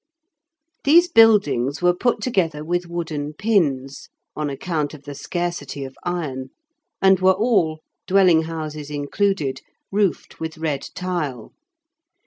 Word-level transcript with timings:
These 0.83 1.09
buildings 1.09 1.83
were 1.83 1.93
put 1.93 2.21
together 2.21 2.65
with 2.65 2.87
wooden 2.87 3.33
pins, 3.35 4.09
on 4.35 4.49
account 4.49 4.95
of 4.95 5.03
the 5.03 5.13
scarcity 5.13 5.83
of 5.85 5.95
iron, 6.03 6.49
and 7.03 7.19
were 7.19 7.33
all 7.33 7.81
(dwelling 8.07 8.45
houses 8.45 8.89
included) 8.89 9.61
roofed 9.91 10.39
with 10.39 10.57
red 10.57 10.87
tile. 10.95 11.53